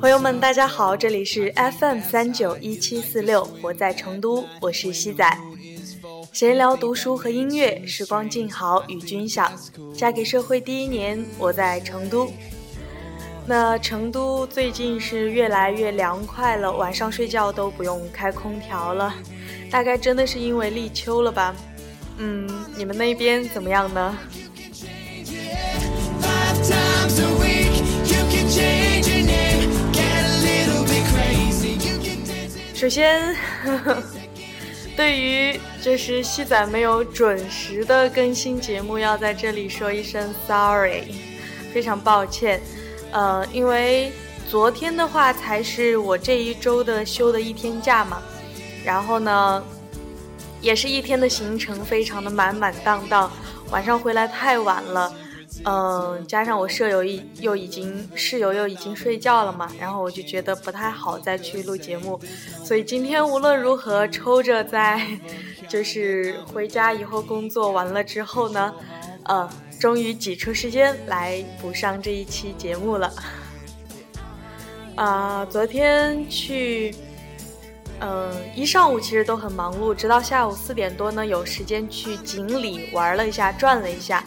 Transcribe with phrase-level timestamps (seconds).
[0.00, 5.38] 朋友们，大家好，这里是 FM 三九一七四六，我在成都，我是西仔。
[6.32, 9.52] 闲聊读书和音乐，时光静好与君享。
[9.94, 12.32] 嫁给社会第一年，我在成都。
[13.46, 19.14] 那成都最近是越来越凉快了，晚上睡觉都不用开空调了，
[19.70, 21.54] 大概真的是因为立秋了吧？
[22.16, 24.18] 嗯，你们那边怎么样呢？
[32.78, 33.34] 首先，
[34.96, 41.12] 对于就是西仔没有准时的更新节目，要在这里说一声 sorry，
[41.74, 42.60] 非常抱歉。
[43.10, 44.12] 呃，因为
[44.48, 48.22] 昨天的话才是我这一周的休的一天假嘛，
[48.84, 49.60] 然后呢，
[50.60, 53.28] 也是一天的行程非常的满满当当，
[53.72, 55.12] 晚上回来太晚了，
[55.64, 62.18] 嗯，加上我舍友已又已经室友又已经睡觉了嘛，然后我就觉得不太好再去录节目，
[62.64, 65.00] 所以今天无论如何抽着在，
[65.68, 68.74] 就是回家以后工作完了之后呢，
[69.24, 69.48] 呃。
[69.78, 73.12] 终于挤出时间来补上这一期节目了。
[74.96, 76.92] 啊，昨天去，
[78.00, 84.24] 嗯，一上午其实都很忙碌，直到下午四点多呢，有时间去锦里玩了一下，转了一下。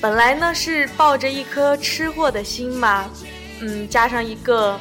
[0.00, 3.10] 本来呢是抱着一颗吃货的心嘛，
[3.60, 4.80] 嗯，加上一个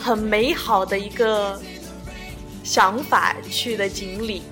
[0.00, 1.60] 很美好的一个
[2.64, 4.42] 想法去的锦里。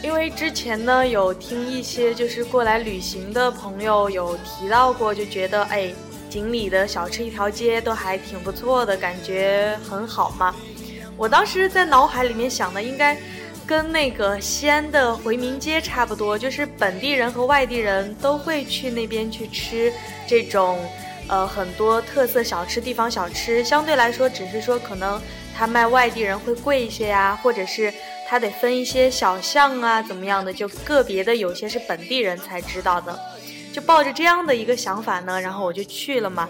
[0.00, 5.92] 因为之前呢，有听一些就是过来旅行的朋友有提到过，就觉得哎，
[6.28, 10.54] 锦里的小吃一条街都还挺不错的，感觉很好嘛。
[11.16, 13.16] 我当时在脑海里面想的，应该
[13.66, 19.92] 跟那个西安的回民街差不多，就是本地人和外地人都会去那边去吃
[20.26, 20.78] 这种
[21.28, 23.62] 呃很多特色小吃、地方小吃。
[23.64, 25.20] 相对来说，只是说可能
[25.56, 27.92] 他卖外地人会贵一些呀，或者是。
[28.24, 30.50] 他得分一些小巷啊，怎么样的？
[30.50, 33.20] 就个别的有些是本地人才知道的，
[33.74, 36.48] 就抱着这样的一个想法呢，然后我就去了嘛。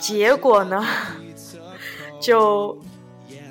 [0.00, 0.82] 结果呢，
[2.18, 2.80] 就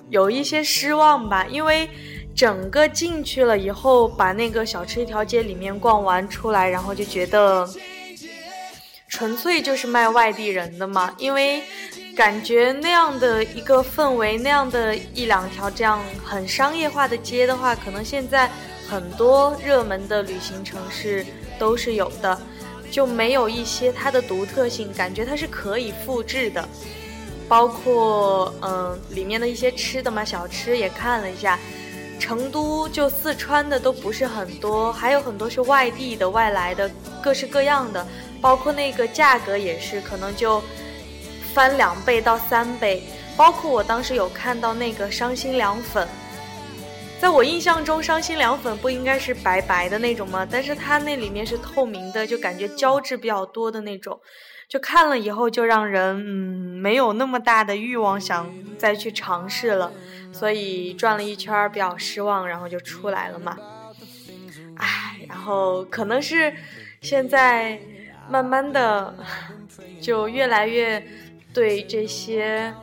[0.10, 1.88] 有一些失望吧，因为
[2.36, 7.70] 整个进去了以后，把那个小吃一条街里面逛完出来，然后就觉得
[9.08, 11.62] 纯粹就是卖外地人的嘛，因为。
[12.14, 18.52] 感觉那样的一个氛围，那样的一两条这样很商业化的街的话，可能现在
[18.86, 21.26] 很多热门的旅行城市
[21.58, 22.40] 都是有的，
[22.92, 26.68] 就没有一些它的独特性，感觉它是可以复制的。
[27.48, 31.58] 包括嗯，里面的一些吃的嘛，小吃也看了一下，
[32.22, 36.90] 成都就四川的都不是很多，还有很多是外地的、外来的，
[37.22, 38.08] 各式各样的，
[38.40, 40.62] 包括那个价格也是，可能就。
[41.54, 43.04] 翻两倍到三倍，
[43.36, 46.08] 包括我当时有看到那个伤心凉粉，
[47.20, 50.48] 在我印象中，伤心凉粉不应该是白白的那种吗？
[50.50, 54.18] 但是它那里面是透明的，就感觉胶质比较多的那种，
[54.70, 59.92] 就看了以后就让人嗯没有那么大的欲望想再去尝试了，
[60.32, 63.58] 所以转了一圈比较失望，然后就出来了嘛。
[64.78, 66.54] 唉，然后可能是
[67.02, 67.80] 现在
[68.30, 69.16] 慢慢的
[70.02, 71.04] 就越来越。
[71.54, 72.74] 对这些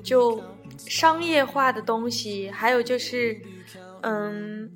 [0.00, 0.40] 就
[0.86, 3.36] 商业化的东西，还有就是，
[4.02, 4.70] 嗯，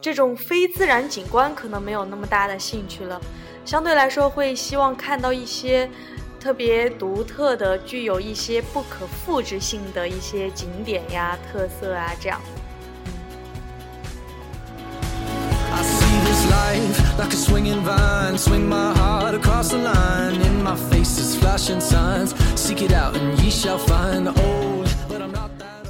[0.00, 3.20] 这种非自然景观可能没有那么大的兴趣了。
[3.64, 5.90] 相对来说，会希望看到一些
[6.40, 12.40] 特别独特的、具有一些不可复制性的一些景点呀、特色啊，这样。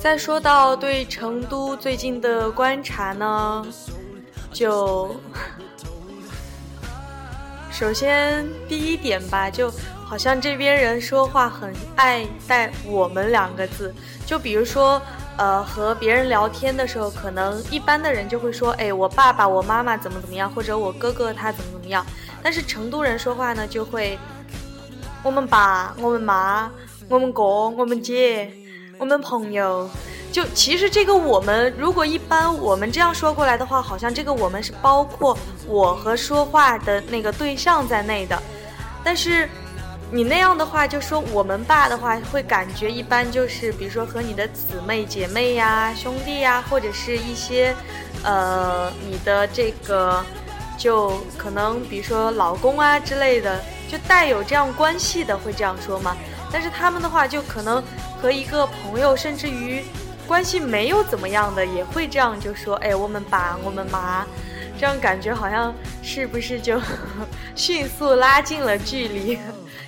[0.01, 3.67] 再说到对成都最近的观察呢，
[4.53, 5.15] 就
[7.71, 9.71] 首先第一点吧，就
[10.09, 13.95] 好像这边人说话很爱带“我们”两个字，
[14.25, 15.01] 就比如说。
[15.41, 22.05] 呃，和别人聊天的时候，可能一般的人就会说，哎，我爸爸、我妈妈怎么怎么样，或者我哥哥他怎么怎么样。
[22.43, 24.19] 但是成都人说话呢，就会
[25.23, 26.69] 我们爸、我们妈、
[27.09, 28.51] 我们哥、我们姐、
[28.99, 29.89] 我们朋友。
[30.33, 35.39] 就其实这个我们，如果一般我们这样说过来的话，好像这个我们是包括
[35.69, 38.43] 我和说话的那个对象在内的，
[39.05, 39.49] 但是。
[40.11, 47.77] 你那样的话，就说我们爸的话，会感觉一般，就是比如说和你的姊妹、姐妹呀、兄弟呀，或者是一些，
[48.23, 50.25] 呃，你的这个
[50.79, 56.17] 就可能比如说老公啊之类的，就带有这样关系的会这样说嘛。
[56.51, 57.83] 但是他们的话就可能
[58.21, 59.85] 和一个朋友，甚至于
[60.27, 64.27] 关系没有怎么样的，也会这样就说：“哎，我们爸，我们妈。”
[64.81, 66.81] 这样感觉好像是不是就
[67.55, 69.39] 迅速拉近了距离？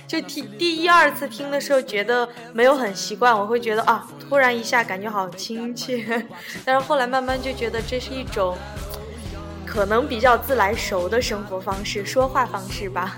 [0.07, 6.27] 就听第一二次听的时候觉得没有很习惯，我会觉得啊，突然一下感觉好亲切。
[6.65, 8.57] 但是后来慢慢就觉得这是一种
[9.65, 13.17] 可能比较自来熟的生活方式、说话方式吧。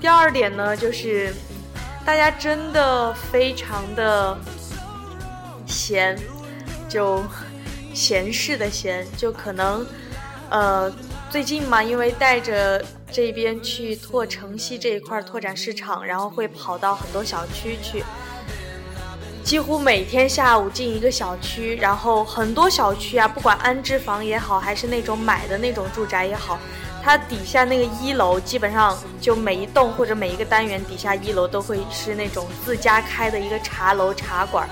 [0.00, 1.32] 第二点呢，就是
[2.04, 4.36] 大家真的非常的
[5.66, 6.18] 闲，
[6.88, 7.22] 就
[7.94, 9.86] 闲适的闲，就可能。
[10.50, 10.92] 呃，
[11.30, 18.02] 最近嘛，因为带着这边去拓城西这一块拓展市场，然后会跑到很多小区去，
[19.44, 26.58] 几乎每天下午进一个小区，然后很多小区啊，不管安置房也好，还是那种买的那种住宅也好，
[27.02, 34.66] 它底下那个一楼基本上就每一栋或者每一个单元底下一楼都会是那种自家开的一个茶楼茶馆。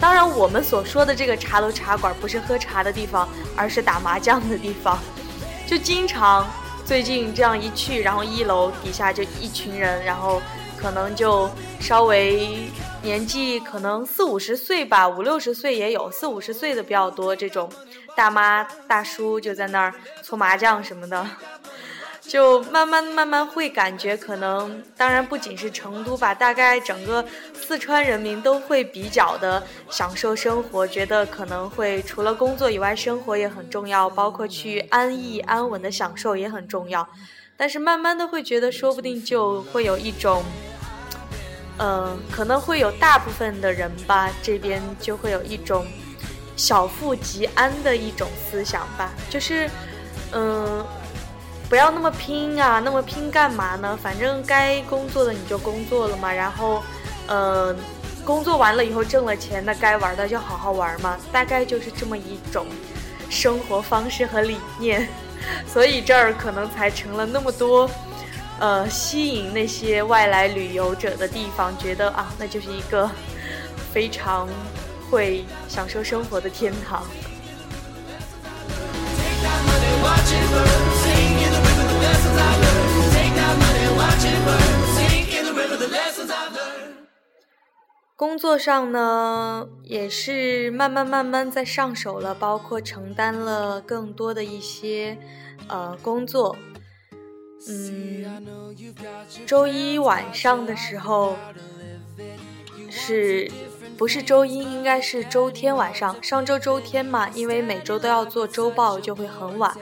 [0.00, 4.98] 当然，我们所说的这个茶楼茶馆不是喝茶的地方，而是打麻将的地方。
[5.64, 6.44] 就经常
[6.84, 10.42] 最近这样一去，然后一楼底下就一群人，然后
[10.76, 11.48] 可能就
[11.80, 12.68] 稍微
[13.02, 17.34] 年纪可能四五十岁吧，五六十岁也有，四五十岁的比较多。
[17.34, 17.70] 这种
[18.14, 21.26] 大妈大叔就在那儿搓麻将什么的。
[22.22, 27.22] 就慢慢慢慢会感觉，可能当然不仅是成都吧，大概整个
[27.52, 37.06] 四川人民都会比较的享受生活，觉得可能会除了工作以外，生活也很重要，包括去安逸安稳的享受也很重要。
[37.56, 40.44] 但是慢慢的会觉得，说不定就会有一种，
[41.78, 45.84] 嗯，可能会有大部分的人吧，这边就会有一种
[46.56, 49.68] 小富即安的一种思想吧，就是，
[50.32, 50.86] 嗯。
[51.72, 53.98] 不要那么拼啊，那么拼干嘛呢？
[54.02, 56.82] 反正该工作的你就工作了嘛，然后，
[57.26, 57.74] 呃，
[58.26, 61.16] 工作完了以后挣了钱，那该玩的就好好玩嘛。
[61.32, 62.66] 大概就是这么一种
[63.30, 65.08] 生活方式和理念，
[65.66, 67.88] 所以这儿可能才成了那么多，
[68.58, 73.10] 呃，吸引那些外来旅游者的地方，觉得啊，那就是一个
[73.94, 74.46] 非常
[75.10, 77.02] 会享受生活的天堂。
[88.14, 95.18] 工作上呢，也是慢慢慢慢在上手了，包括承担了更多的一些
[95.66, 96.56] 呃工作。
[97.68, 98.24] 嗯，
[99.44, 101.36] 周一晚上的时候，
[102.88, 103.50] 是
[103.98, 104.58] 不是周一？
[104.60, 106.22] 应该是周天晚上。
[106.22, 109.76] 上周周天嘛，因为每周都要做周报，就会很晚。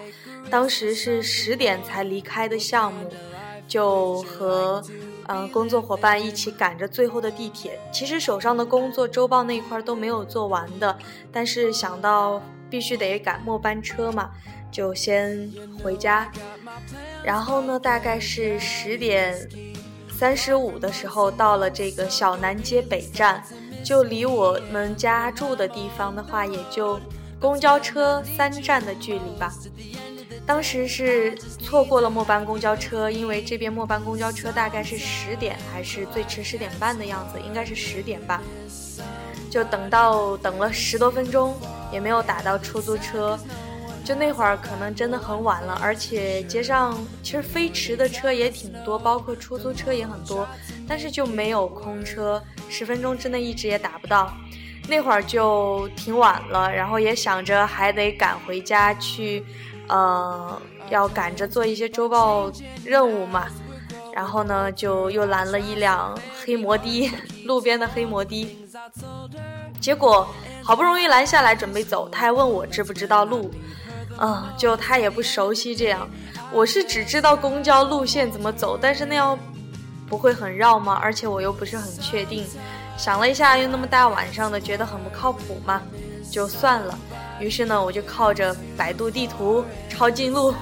[0.49, 3.11] 当时是十点才离开的项目，
[3.69, 4.83] 就和
[5.27, 7.79] 嗯工作伙伴一起赶着最后的地铁。
[7.93, 10.97] 其实手上的工作周报那一块都没有做完的，
[11.31, 14.31] 但是想到必须得赶末班车嘛，
[14.73, 15.53] 就先
[15.83, 16.31] 回家。
[17.23, 19.49] 然后呢，大概是十点
[20.09, 23.45] 三十五的时候到了这个小南街北站，
[23.85, 26.99] 就离我们家住的地方的话，也就
[27.39, 29.53] 公交车三站的距离吧。
[30.47, 38.43] 当时是错过了末班公交车，因为这边末班公交车大概是十点，还是最迟十点半的样子，应该是十点吧。
[39.49, 41.57] 就等到等了十多分钟，
[41.93, 43.39] 也没有打到出租车。
[44.03, 50.49] 就那会儿可能真的很晚了，而且街上其实飞驰的车也挺多，包括出租车也很多，
[50.89, 54.33] 但是就没有空车，十分钟之内一直也打不到。
[54.89, 59.45] 那会儿就挺晚了，然后也想着还得赶回家去。
[59.91, 62.51] 呃，要赶着做一些周报
[62.85, 63.47] 任务嘛，
[64.15, 67.11] 然后呢，就又拦了一辆黑摩的，
[67.45, 68.57] 路边的黑摩的。
[69.81, 70.29] 结果
[70.63, 73.51] 好不容易拦下来准备走，他还问我知不知道路，
[74.21, 76.09] 嗯，就他也不熟悉这样。
[76.53, 79.37] 我是只知道公交路线怎么走，但是那样
[80.09, 80.99] 不会很绕吗？
[81.03, 82.47] 而且我又不是很确定。
[82.97, 85.83] 想了一下，又那么大晚上的，觉得很不靠谱嘛，
[86.31, 86.97] 就算了。
[87.41, 90.55] 于是呢，我就靠着百度地图抄近路，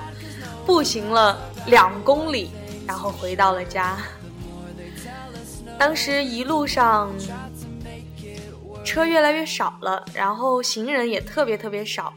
[0.64, 2.50] 步行了两公里，
[2.87, 3.99] 然后回到了家。
[5.76, 7.11] 当时一路上
[8.85, 12.12] 车越来越少了，然后行人也特别特别少，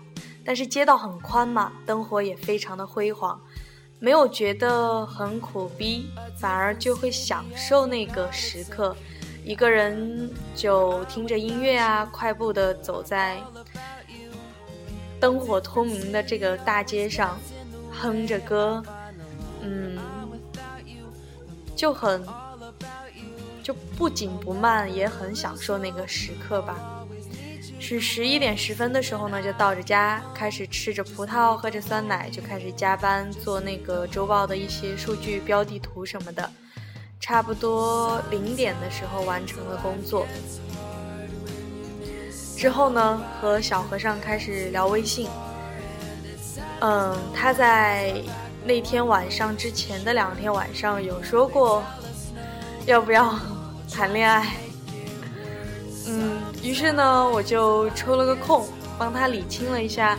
[0.46, 3.40] 但是街道很宽嘛，灯火也非常的辉煌，
[4.00, 8.96] 没有觉得很苦逼，反而就会享受那个时刻，
[9.44, 13.38] 一个人就听着音乐啊，快步的走在。
[15.22, 17.40] 灯火通明的这个大街上，
[17.92, 18.84] 哼着歌，
[19.62, 19.98] 嗯，
[21.76, 22.26] 就很
[23.62, 27.06] 就不紧不慢，也很享受那个时刻吧。
[27.80, 36.50] 是十一点十分的时候呢，就到着家，开始吃着葡萄，喝着酸奶，就开始加班做那个周报的一些数据标地图什么的。
[37.20, 40.26] 差不多零点的时候完成了工作，
[42.62, 45.28] 之后呢，和小和尚开始聊微信。
[46.82, 48.14] 嗯，他在
[48.64, 51.82] 那天晚上之前的两天晚上有说过，
[52.86, 53.34] 要不要
[53.92, 54.54] 谈恋爱？
[56.08, 58.64] 嗯，于是呢，我就抽了个空，
[58.96, 60.16] 帮他理清了一下。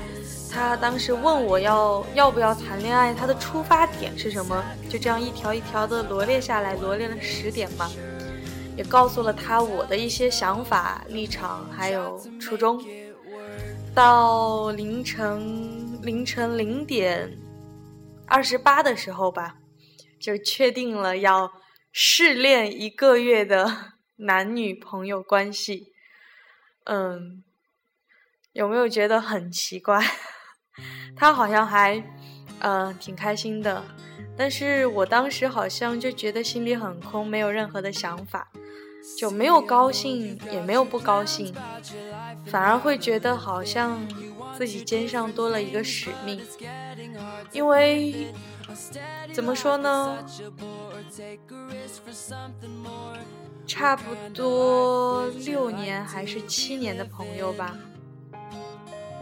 [0.51, 4.65] 他当时问我要要不要谈恋爱，他的出发点是什么？
[4.91, 7.89] 就这样一条一条的罗列下来，罗列了十点吧，
[8.77, 12.83] 也告诉了他我的一些想法、立场还有初衷。
[13.95, 17.39] 到凌晨凌晨零点
[18.27, 19.57] 二十八的时候吧，
[20.19, 21.53] 就确定了要
[21.93, 25.93] 试恋一个月的男女朋友关系。
[26.85, 27.45] 嗯，
[28.53, 30.03] 有没有觉得很奇怪？
[31.15, 32.03] 他好像还，
[32.61, 33.85] 嗯，挺开心的，
[34.37, 38.51] 但是我当时好像就觉得心里很空，没有任何的想法，
[39.19, 41.55] 就没有高兴，也没有不高兴，
[42.47, 43.99] 反而会觉得好像
[44.57, 46.41] 自己肩上多了一个使命，
[47.53, 48.33] 因为
[49.33, 50.19] 怎么说呢，
[53.67, 57.77] 差不多六年还是七年的朋友吧。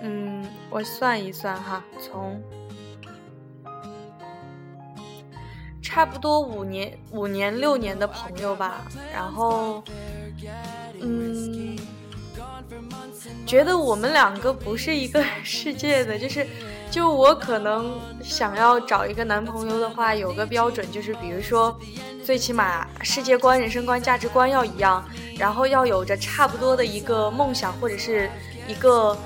[0.02, 2.42] 嗯，我算一算哈，从
[5.92, 8.82] 差不多五年、五年、六年的朋友吧，
[9.12, 9.82] 然后，
[11.00, 11.76] 嗯，
[13.44, 16.46] 觉得我们两个不是一个世界的，就是，
[16.92, 21.76] 就我可能想要找一个男朋友的话，有个标准，就是比如说，
[22.24, 25.04] 最起码世界观、人生观、价值观要一样，
[25.36, 28.30] 然后要有着差不多的一个梦想或者是
[28.68, 29.18] 一个。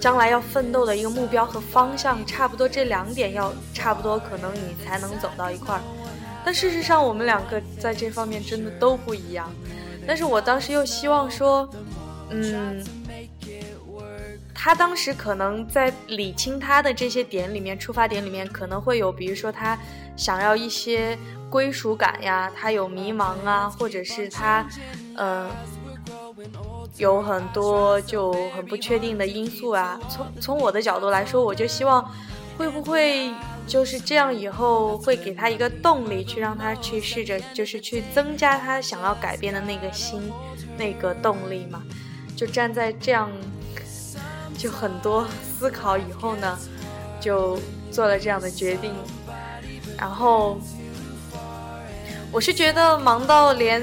[0.00, 5.80] 将来要奋斗的一个目标和方向，差不多这两点要差不多，可能你才能走到一块儿。
[6.44, 9.50] 但事实上，我们两个在这方面真的都不一样。
[10.06, 11.66] 但是我当时又希望说，
[12.28, 12.84] 嗯，
[14.54, 19.78] 他当时可能在理清他的这些点里面，出发点里面可能会有，比如说他
[20.16, 24.66] 想要一些归属感呀，他有迷茫啊，或者是他，
[25.16, 25.48] 嗯。
[26.96, 29.98] 有很多就很不确定的因素啊。
[30.08, 32.08] 从从我的角度来说，我就希望，
[32.56, 33.32] 会不会
[33.66, 40.32] 就是这样以后会给他一个动力，去让他去试着，就是去增加他想要改变的那个心，
[40.76, 41.82] 那个动力嘛。
[42.36, 43.30] 就站在这样，
[44.56, 46.58] 就很多思考以后呢，
[47.20, 47.58] 就
[47.90, 48.92] 做了这样的决定。
[49.98, 50.58] 然后，
[52.32, 53.82] 我是觉得忙到连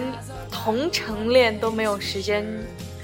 [0.52, 2.46] 同城恋都没有时间。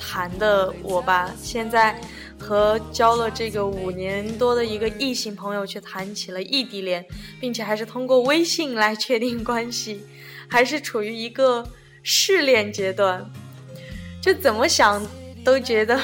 [0.08, 2.00] 谈的我吧，现在
[2.40, 7.06] 和交了这个五年多的一个异性朋友，却谈起了异地恋，
[7.42, 10.06] 并且还是通过微信来确定关系，
[10.48, 11.68] 还是处于一个
[12.04, 13.30] 试炼阶段，
[14.22, 15.06] 就怎么想
[15.44, 16.00] 都觉得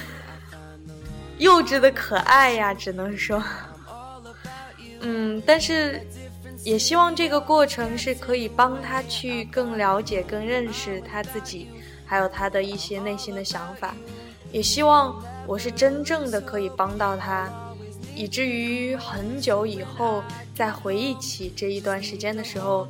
[1.38, 3.42] 幼稚的可爱呀，只能说，
[5.00, 6.06] 嗯，但是
[6.64, 11.68] 也希望这个过程是可以帮他去更了解、更认识他自己。
[12.08, 13.94] 还有他的一些内心的想法，
[14.50, 17.52] 也希望我是真正的可以帮到他，
[18.16, 20.24] 以至于很久以后
[20.54, 22.88] 再回忆起这一段时间的时候，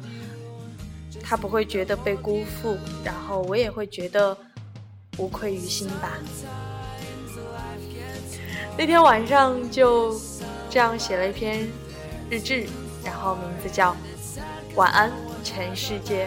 [1.21, 4.37] 他不会觉得被辜负，然后我也会觉得
[5.19, 6.17] 无愧于心吧。
[8.77, 10.17] 那天晚上就
[10.71, 11.69] 这样写了一篇
[12.31, 12.69] 日志，
[13.05, 13.91] 然后名字叫
[14.77, 15.11] 《晚安
[15.43, 16.27] 全世界》。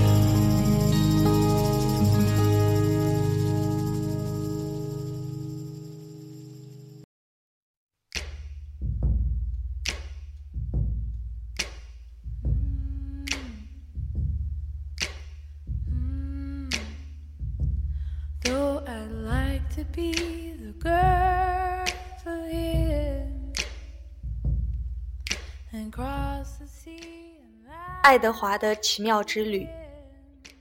[28.03, 29.67] 爱德华的奇妙之旅，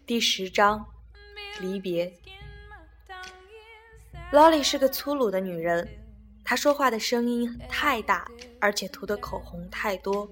[0.07, 0.87] 第十章，
[1.61, 2.13] 离别。
[4.33, 5.89] Lolly 是个粗鲁的女人，
[6.45, 8.27] 她说话的声音太大，
[8.61, 10.31] 而且涂的口红太多。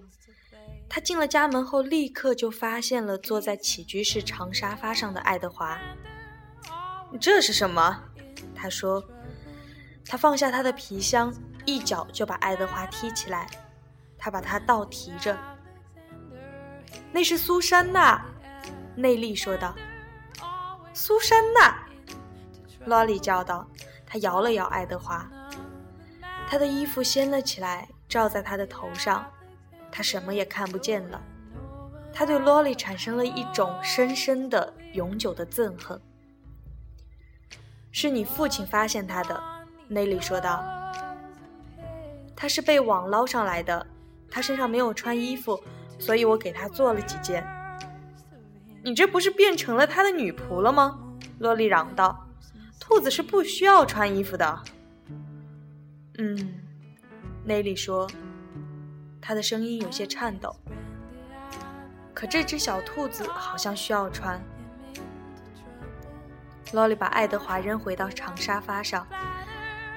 [0.89, 5.79] 她进了家门后，立刻就发现了坐在起居室长沙发上的爱德华。
[7.21, 8.08] 这是什么？
[8.59, 9.03] 他说。
[10.11, 11.33] 他放下他的皮箱，
[11.67, 13.47] 一脚就把爱德华踢起来。
[14.17, 15.37] 他把他倒提着。
[17.13, 18.25] 那是苏珊娜。
[18.97, 19.75] 内利说道
[20.93, 21.79] ：“苏珊娜。”
[22.87, 23.69] 罗莉叫道。
[24.11, 25.29] 他摇了摇爱德华，
[26.49, 29.31] 他的衣服掀了起来，罩在他的头上，
[29.93, 31.21] 他什么也看不见了。
[32.11, 36.01] 他对罗莉产生了一种深深的、永久的憎恨。
[38.01, 39.43] 是你父亲发现他的，
[39.89, 40.65] 内利说道。
[42.37, 43.85] 他是被网捞上来的，
[44.31, 45.61] 他身上没有穿衣服，
[45.99, 47.45] 所以我给他做了几件。
[48.85, 50.97] 你这不是变成了他的女仆了吗？
[51.41, 52.25] 洛丽嚷道
[52.79, 54.63] ：“兔子是不需要穿衣服的。”
[56.19, 56.55] 嗯，
[57.45, 58.09] 内里说，
[59.21, 60.55] 他的声音有些颤抖。
[62.15, 64.41] 可这只小兔子好像需要穿。
[66.73, 69.07] 洛莉把爱德华扔回到长沙发上，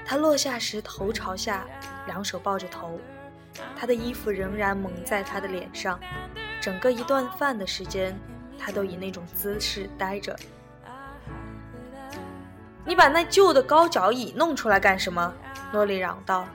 [0.05, 1.65] 他落下时头朝下，
[2.07, 2.99] 两手抱着头，
[3.75, 5.99] 他的衣服仍然蒙在他的脸上，
[6.61, 8.17] 整个一顿饭的时间。
[8.63, 10.37] 他都以那种姿势呆着。
[12.85, 15.33] 你把那旧的高脚椅弄出来干什么？
[15.73, 16.45] 洛丽嚷道。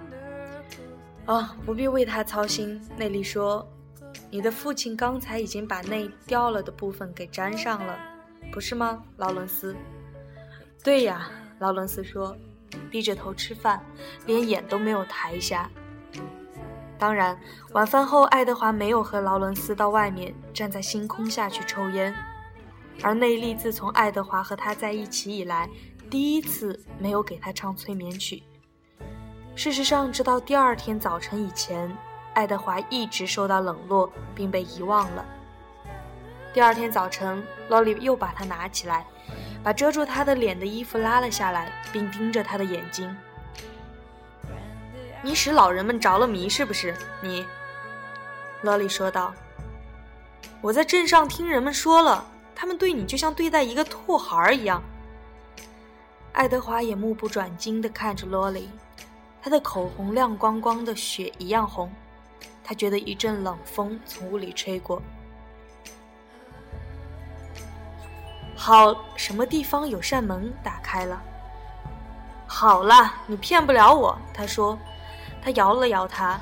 [1.24, 3.68] 哦，不必为他操心，内利说。
[4.30, 7.98] 你的父亲刚才已经把那掉了的部分给粘上了，
[8.52, 9.74] 不是吗，劳伦斯？
[10.86, 11.28] 对呀，
[11.58, 12.36] 劳伦斯说，
[12.92, 13.84] 低着头吃饭，
[14.24, 15.68] 连眼都没有抬一下。
[16.96, 17.36] 当然，
[17.72, 22.14] 晚饭后，爱德华没有和劳伦斯到外面站在星空下去抽烟，
[23.02, 25.68] 而内利自从爱德华和他在一起以来，
[26.08, 28.44] 第一次没有给他唱催眠曲。
[29.56, 31.90] 事实上，直到第二天早晨以前，
[32.32, 35.26] 爱德华一直受到冷落并被遗忘了。
[36.54, 39.04] 第二天早晨，劳里又把他拿起来，
[39.66, 43.16] 把遮住他的脸的衣服拉了下来，并盯着他的眼睛。
[45.20, 46.94] 你使老人们着了迷，是不是？
[47.20, 47.44] 你，
[48.62, 49.34] 罗莉说道。
[50.60, 52.24] 我在镇上听人们说了，
[52.54, 54.80] 他们对你就像对待一个兔孩儿一样。
[56.30, 58.70] 爱德华也目不转睛地看着罗莉，
[59.42, 61.92] 他的口红亮光光的，血一样红。
[62.62, 65.02] 他觉得一阵冷风从屋里吹过。
[68.56, 71.22] 好，什么地方有扇门打开了？
[72.46, 74.78] 好了，你骗不了我，他说。
[75.42, 76.40] 他摇了摇他。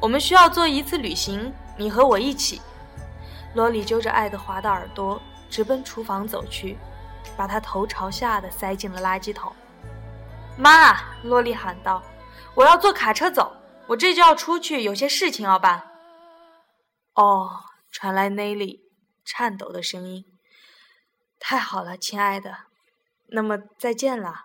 [0.00, 2.62] 我们需要做一次旅行，你和我一起。
[3.52, 5.20] 罗里揪着爱德华的耳朵，
[5.50, 6.78] 直奔厨房走去，
[7.36, 9.52] 把他头朝下的塞进了垃圾桶。
[10.56, 12.02] 妈，罗莉喊道
[12.54, 13.52] ：“我要坐卡车走，
[13.86, 15.82] 我这就要出去，有些事情要办。”
[17.16, 17.50] 哦，
[17.90, 18.80] 传来内里
[19.26, 20.24] 颤抖的声音。
[21.40, 22.66] 太好了，亲爱的，
[23.28, 24.44] 那么再见了。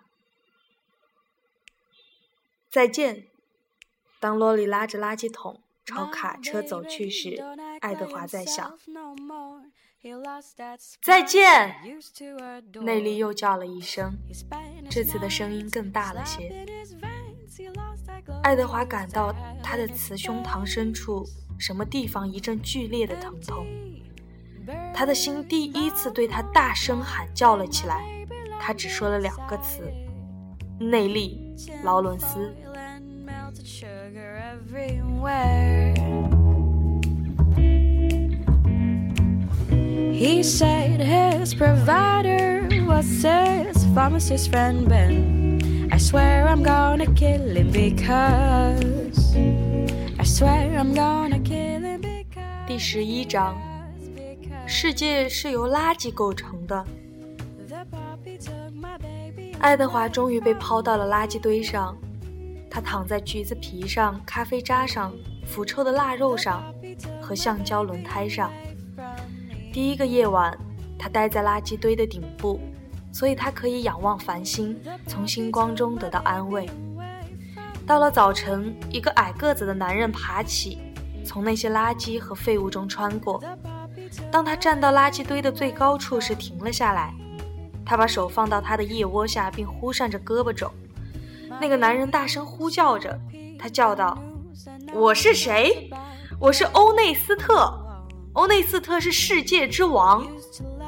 [2.72, 3.28] 再见。
[4.20, 7.44] 当洛丽拉着垃圾桶朝卡车走去时，
[7.80, 8.80] 爱德华在想
[11.04, 11.76] ：“再见。”
[12.82, 14.18] 内利又叫了一声，
[14.90, 16.66] 这次的声音更大了些。
[18.42, 19.32] 爱德华感到
[19.64, 21.24] 他的雌胸膛深处
[21.60, 23.68] 什么地方一阵剧烈的疼痛，
[24.94, 28.04] 他的心第一次对他大声喊叫了起来。
[28.60, 29.84] 他只说了两个词
[30.80, 32.54] ：“内利，劳伦斯。”
[34.56, 35.94] everywhere.
[40.12, 45.60] He said his provider was his pharmacist friend Ben.
[45.92, 49.36] I swear I'm gonna kill him because
[50.18, 53.56] I swear I'm gonna kill him because 第十一章，
[54.68, 56.86] 世界是由垃圾构成的。
[59.60, 61.96] 爱德华终于被抛到了垃圾堆上，
[62.70, 65.14] 他躺在橘子皮上、咖啡渣上、
[65.46, 66.64] 腐臭的腊肉上
[67.22, 68.52] 和橡胶轮胎上。
[69.72, 70.58] 第一个夜晚，
[70.98, 72.60] 他待在垃圾堆的顶部，
[73.12, 76.68] 所以他可以仰望繁星，从星光中得到安慰。
[77.86, 80.80] 到了早晨，一个矮个子的男人爬起，
[81.24, 83.44] 从那些垃圾和废物中穿过。
[84.32, 87.14] 当他站到垃圾堆的最高处时，停了下来。
[87.86, 90.72] 他把手放到他的腋窝下，并忽扇着胳膊肘。
[91.62, 93.20] 那个男人大声呼叫着，
[93.60, 94.18] 他叫道
[94.94, 95.90] ：“我是谁？
[96.40, 97.72] 我是欧内斯特。
[98.34, 100.26] 欧内斯特是世界之王。”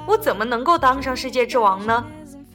[0.07, 2.03] 我怎么能够当上世界之王呢？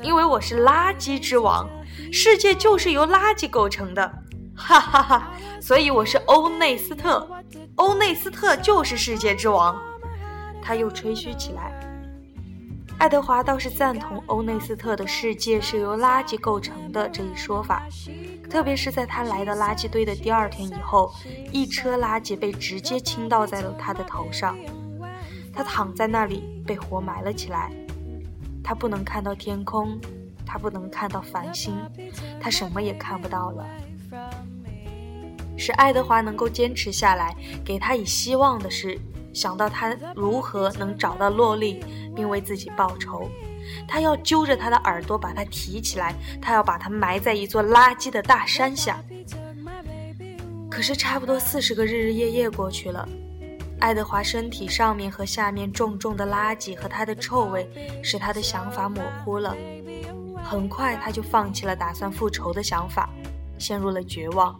[0.03, 1.69] 因为我是垃圾之王，
[2.11, 4.11] 世界就是由垃圾构成的，
[4.57, 5.31] 哈哈哈！
[5.61, 7.29] 所以我是欧内斯特，
[7.77, 9.81] 欧内斯特就是世界之王。
[10.63, 11.73] 他又吹嘘起来。
[12.99, 17.83] 爱德华倒是赞同欧内斯特的世界是由垃圾构成的这一说法，
[18.49, 21.13] 特别是在他来到垃圾堆的第二天以后，
[21.51, 24.57] 一车垃圾被直接倾倒在了他的头上，
[25.53, 27.73] 他躺在那里被活埋了起来。
[28.63, 30.01] 他不能看到天空，
[30.47, 31.75] 他不能看到繁星，
[32.41, 33.67] 他什么也看不到了。
[35.57, 38.97] 使爱德华能够坚持下来，给他以希望的是，
[39.33, 43.29] 想到他如何能找到洛丽，并为自己报仇。
[43.87, 49.03] 他要揪着他的耳朵把他提起来，他要把他埋在一座垃圾的大山下。
[50.71, 53.09] 可是，差不多四十个日日夜夜过去了。
[53.79, 57.69] 爱德华身体上面和下面重重的垃圾和他的臭味，
[58.03, 59.57] 使他的想法模糊了。
[60.43, 63.09] 很快，他就放弃了打算复仇的想法，
[63.59, 64.59] 陷入了绝望。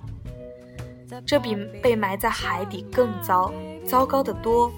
[1.27, 3.53] 这比被埋在海底更糟，
[3.85, 4.73] 糟糕的多。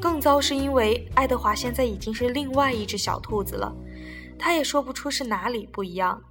[0.00, 3.74] 更糟是因为爱德华现在已经是另外一只小兔子了，
[4.38, 6.22] 他也说不出是哪里不一样，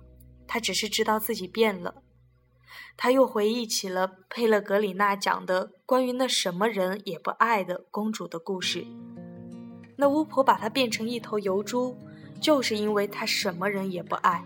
[0.48, 1.96] 他只是知道自己变了。
[2.96, 8.86] 他又回忆起了佩勒格里娜讲的关于那什么人也不爱的公主的故事。
[9.96, 11.96] 那巫婆把她变成一头油猪，
[12.40, 14.44] 就是因为她什么人也不爱。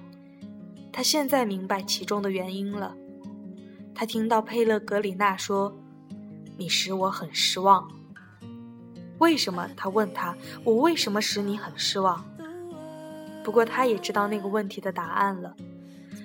[0.94, 2.96] 他现在明白其中的原因了。
[3.96, 5.74] 他听到佩勒格里娜说
[6.62, 7.90] ：“你使我很失望。”
[9.18, 9.68] 为什么？
[9.76, 12.24] 他问他：“我为什么使你很失望？”
[13.44, 15.56] 不过他也知道那个问题的答案了。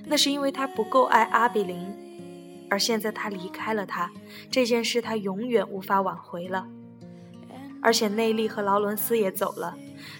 [0.04, 4.10] 那是因为他不够爱阿比林，而现在他离开了他，
[4.50, 6.66] 这件事他永远无法挽回了。
[7.82, 9.74] 而且内利和劳伦斯也走了，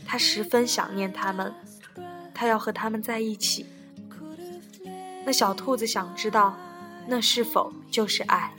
[0.07, 1.55] 他十分想念他们，
[2.35, 3.66] 他要和他们在一起。
[5.24, 6.57] 那小兔子想知道，
[7.07, 8.55] 那是否就是爱？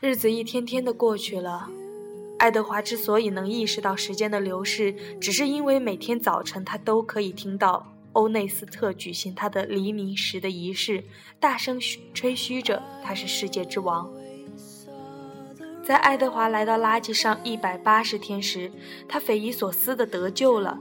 [0.00, 1.68] 日子一天天的过去了，
[2.38, 7.84] 爱德华之所以能意识到时间的流逝，只是因为每天早晨他都可以听到。
[8.12, 11.02] 欧内斯特举行他的黎明时的仪式，
[11.40, 11.80] 大声
[12.14, 14.08] 吹嘘着他是世界之王。
[15.84, 18.70] 在爱德华来到垃圾上一百八十天时，
[19.08, 20.78] 他匪夷所思的得救了。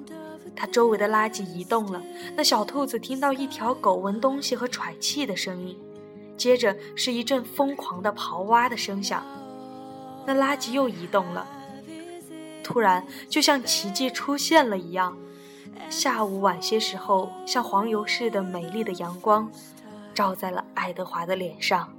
[0.56, 2.02] 他周围的垃圾移动了，
[2.36, 5.76] 那小兔子听到一条狗闻东西和喘气的声音，
[6.38, 9.24] 接着是一阵疯狂的刨挖的声响。
[10.26, 11.48] 那垃圾又移动了，
[12.64, 15.18] 突然就像奇迹出现了一样。
[15.90, 19.50] 下午晚些时候，像黄油似的美丽的阳光，
[20.14, 21.90] 照在了爱德华的脸上。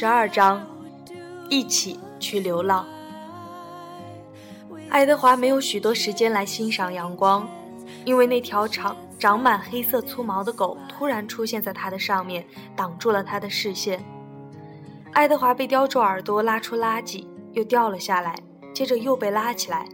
[0.00, 0.64] 十二章，
[1.50, 2.86] 一起去流浪。
[4.88, 7.48] 爱德华没有许多时间来欣赏阳光，
[8.04, 14.00] 因为那条长长满黑色粗毛的狗突然出现在他的上面，挡住了他的视线。
[15.14, 18.36] 爱德华被叼住耳朵拉出垃圾，又掉了下来，
[18.72, 19.84] 接着又被拉起来，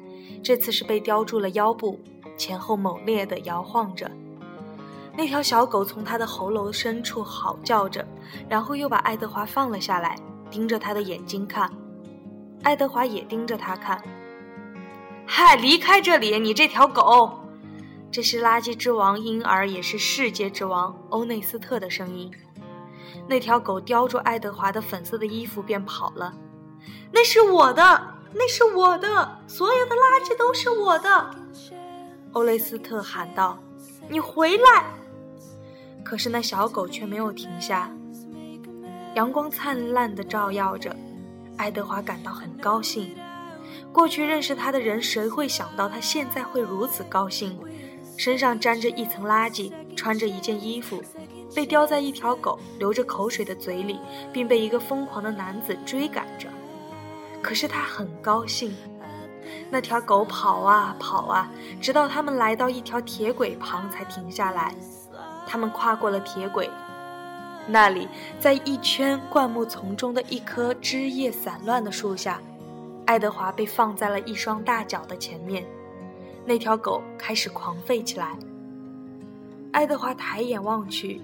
[0.43, 1.99] 这次是被叼住了腰部，
[2.37, 4.11] 前后猛烈地摇晃着。
[5.17, 8.05] 那条小狗从他的喉咙深处嚎叫着，
[8.49, 10.17] 然后又把爱德华放了下来，
[10.51, 11.71] 盯着他的眼睛看。
[12.63, 14.03] 爱德华也盯着他看。
[15.27, 17.41] 嗨，离开这里，你这条狗！
[18.11, 22.31] 这是垃圾之王，因而也是世界之王欧内斯特的声音。
[23.29, 26.35] 那条狗叼住爱德华的粉色的衣服便跑了。
[27.13, 27.83] 那是我的，
[28.33, 31.31] 那是我的，所有的垃圾都是我的！
[32.33, 33.57] 欧内斯特喊道
[34.09, 34.85] ：“你回来！”
[36.05, 37.91] 可是那小狗却没有停下。
[39.15, 40.95] 阳光灿烂地照耀着，
[41.57, 43.17] 爱德华感到很高兴。
[43.93, 47.59] 过去认识他的人，谁会想到他现在会如此高兴？
[48.17, 51.03] 身上沾着一层垃圾，穿着一件衣服，
[51.55, 53.99] 被叼在一条狗流着口水的嘴里，
[54.33, 56.49] 并被一个疯狂的男子追赶着。
[57.43, 58.75] 可是他很高兴。
[59.71, 64.75] 那条狗跑啊跑啊，直到他们来到一条铁轨旁才停下来。
[65.47, 66.69] 他们跨过了铁轨，
[67.67, 72.41] 那里在一圈灌木丛中的一棵枝叶散乱的树下，
[73.07, 75.65] 爱德华被放在了一双大脚的前面。
[76.47, 78.37] 那条狗开始狂吠起来。
[79.73, 81.21] 爱德华抬眼望去，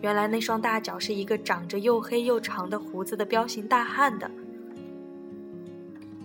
[0.00, 4.30] 原来那双大脚是一个长着又黑又长的胡子的彪形大汉的。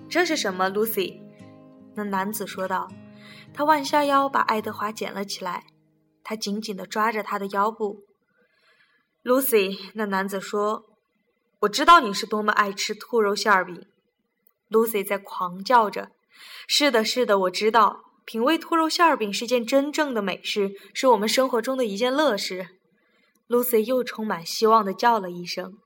[0.09, 1.19] 这是什么，Lucy？
[1.93, 2.87] 那男子说道。
[3.53, 5.63] 他弯下腰把爱德华捡了起来，
[6.29, 8.03] 他紧紧地抓着他的腰部。
[9.23, 10.83] Lucy，那男子说
[11.61, 13.85] ：“我知道你是多么爱吃兔肉馅儿饼。
[14.69, 16.09] ”Lucy 在狂叫着
[16.67, 18.01] ：“是的，是的，我知道。
[18.25, 22.67] 品味兔肉馅儿饼是件真正的美事，是我们生活中的一件乐事。
[23.47, 25.77] ”Lucy 又充满希望地叫了一声：“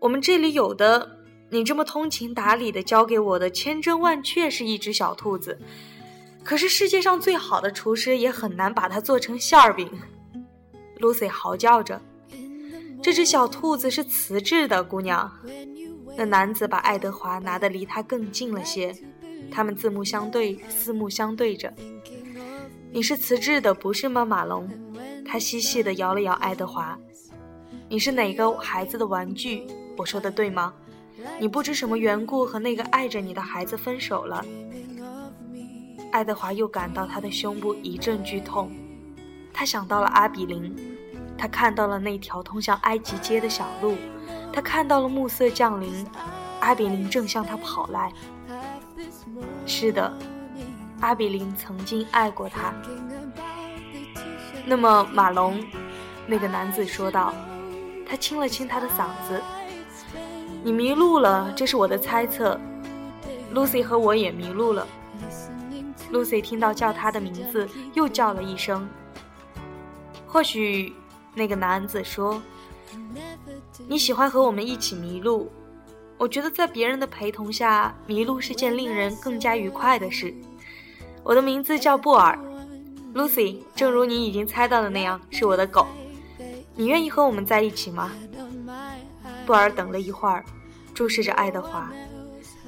[0.00, 1.18] 我们这里有的，
[1.50, 5.60] 你这么通情达理地教给我的，千真万确是一只小兔子。”
[6.44, 9.88] 可是世界上最好的厨师也很难把它做成馅儿饼。
[10.98, 12.00] Lucy 嚎叫着
[13.02, 15.30] ：“这只小兔子是瓷质的，姑娘。”
[16.16, 18.94] 那男子把爱德华拿得离他更近了些，
[19.50, 21.72] 他们四目相对，四目相对着。
[22.92, 24.68] “你是瓷质的，不是吗，马龙？”
[25.24, 26.98] 他嬉戏地摇了摇爱德华。
[27.88, 29.66] “你是哪个孩子的玩具？
[29.96, 30.74] 我说的对吗？
[31.40, 34.44] 你不知什么缘故和那个爱着你的孩子分手了。”
[36.12, 38.70] 爱德华又感到他的胸部一阵剧痛，
[39.50, 40.76] 他想到了阿比林，
[41.38, 43.96] 他看到了那条通向埃及街的小路，
[44.52, 46.06] 他看到了暮色降临，
[46.60, 48.12] 阿比林正向他跑来。
[49.64, 50.12] 是的，
[51.00, 52.74] 阿比林曾经爱过他。
[54.66, 55.58] 那么，马龙，
[56.26, 57.32] 那个男子说道，
[58.06, 59.42] 他清了清他的嗓子
[60.62, 62.60] ：“你迷路了，这是我的猜测。
[63.54, 64.86] Lucy 和我也迷路了。”
[66.12, 68.88] Lucy 听到叫他的名字，又叫了一声。
[70.26, 70.92] 或许，
[71.34, 72.40] 那个男子说
[73.88, 75.50] ：“你喜欢和我们一起迷路。
[76.18, 80.34] 我觉得在别人的陪同下迷路是件令人更加愉快的事。”
[81.24, 82.38] 我的名字叫布尔
[83.14, 85.86] ，Lucy，正如你已经猜到的那样，是我的狗。
[86.74, 88.10] 你愿意和我们在一起吗？
[89.46, 90.44] 布尔等了一会儿，
[90.92, 91.90] 注视着爱德华，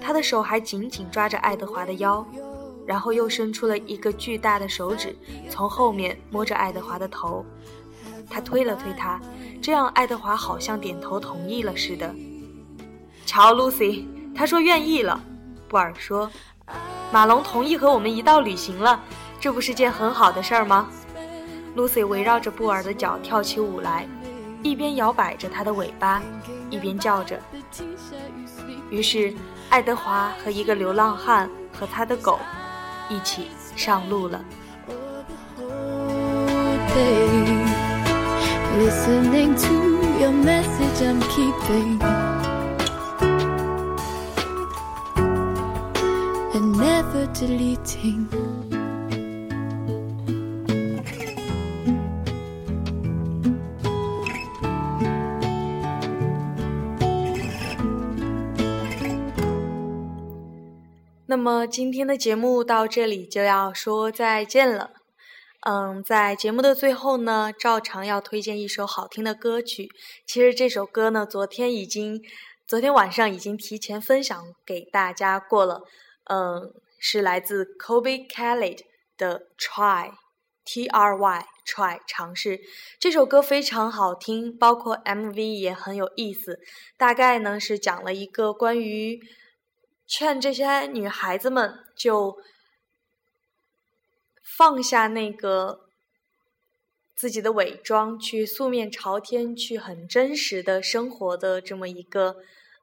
[0.00, 2.26] 他的手还紧紧抓着爱德华的腰。
[2.87, 5.16] 然后又伸出了一个巨大的手指，
[5.51, 7.44] 从后面摸着爱德华的头。
[8.31, 9.20] 他推了推他，
[9.61, 12.14] 这样爱德华好像点头同意了似的。
[13.27, 15.23] 瞧，Lucy，他说愿意了。
[15.68, 16.31] 布尔说
[17.12, 19.01] ：“马龙同意和我们一道旅行了，
[19.40, 20.88] 这不是件很好的事儿吗
[21.77, 24.07] ？”Lucy 围绕着布尔的脚跳起舞来，
[24.62, 26.23] 一边摇摆着他的尾巴，
[26.70, 27.40] 一边叫着。
[28.90, 29.35] 于是，
[29.68, 32.38] 爱德华和一个流浪汉和他的狗。
[33.10, 34.39] 一起上路了。
[61.35, 64.92] 那么今天的节目到这里就要说再见了。
[65.62, 69.88] 嗯，在节目的最后呢，照常要推荐一首好听的歌曲。
[70.25, 72.23] 其实这首歌呢，昨天已经，
[72.68, 75.83] 昨天晚上已经提前分享给大家过了。
[76.31, 78.79] 嗯，是来自 Kobe Khaled
[79.18, 82.61] 的 Try，T R Y，Try 尝试。
[83.01, 86.61] 这首歌非常好听，包括 MV 也很有意思。
[86.97, 89.18] 大概呢是讲了一个关于。
[90.07, 92.37] 劝这些女孩子们就
[94.57, 95.81] 放下那个
[97.17, 102.37] 自己的伪装，去素面朝天，去很真实的生活的这么一个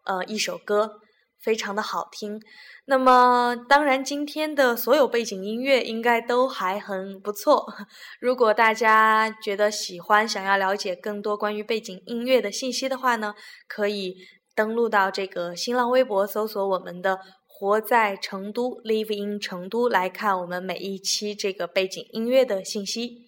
[0.05, 0.99] 呃一首歌，
[1.39, 2.41] 非常的好听。
[2.85, 7.71] 那么，当然今天的所有背景音乐应该都还很不错。
[8.19, 13.35] 如果大家觉得喜欢，想要了解更多关于背景音乐的信息的话呢，
[13.67, 14.15] 可以。
[14.55, 23.27] 登录到这个新浪微博，搜索我们的“活在成都 ”（Live in 成都）来看我们每一期这个背景音乐的信息。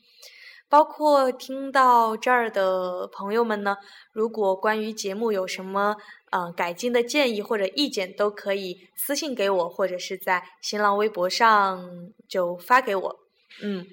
[0.70, 3.78] 包括听到这儿的朋友们呢，
[4.12, 5.96] 如果关于节目有什么
[6.32, 11.88] 呃改进的建议或者意见，都可以私信给我，或者是在新浪微博上
[12.28, 13.20] 就发给我。
[13.62, 13.86] 嗯，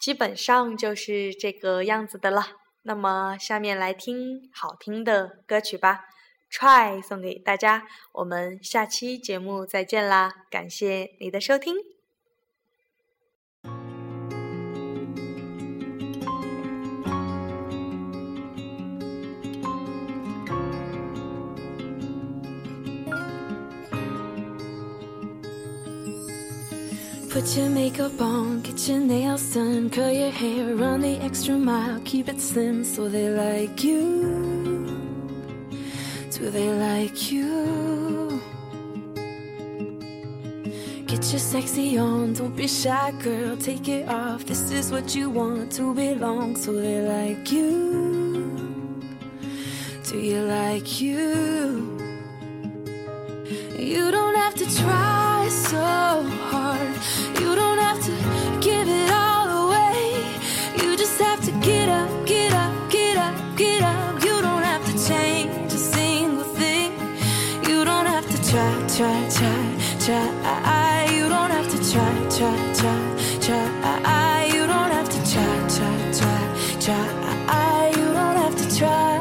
[0.00, 2.46] 基本上就是这个样子的了。
[2.84, 6.00] 那么下面来听好听的歌曲吧。
[6.52, 10.44] Try 送给大家，我们下期节目再见啦！
[10.50, 11.76] 感谢你的收听。
[27.32, 32.28] put your makeup on, get your nails done, curl your hair, run the extra mile, keep
[32.28, 34.61] it slim so they like you.
[36.42, 38.42] Do they like you?
[41.06, 44.44] Get your sexy on, don't be shy, girl, take it off.
[44.44, 49.00] This is what you want to belong, so they like you.
[50.08, 51.96] Do you like you?
[53.78, 56.31] You don't have to try so
[70.12, 70.42] try, try.
[70.44, 73.00] Ah, ah, you don't have to try, try, try,
[73.40, 74.44] try.
[74.54, 76.42] You don't have to try, try, try,
[76.84, 77.06] try.
[77.98, 79.18] You don't have to try.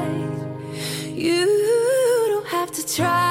[1.28, 1.46] You
[2.32, 3.30] don't have to try.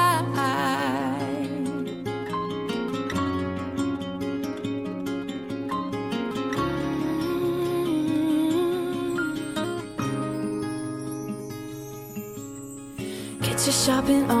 [13.41, 14.40] Get your shopping on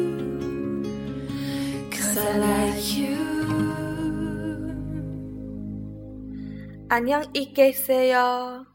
[6.93, 8.70] 안녕히 계세요.